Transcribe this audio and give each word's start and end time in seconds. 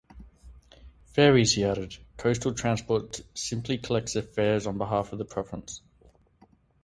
Ferries." 1.13 1.53
He 1.53 1.63
added, 1.63 1.95
"Coastal 2.17 2.55
Transport 2.55 3.21
simply 3.35 3.77
collects 3.77 4.13
the 4.13 4.23
fares 4.23 4.65
on 4.65 4.79
behalf 4.79 5.13
of 5.13 5.19
the 5.19 5.25
province. 5.25 5.83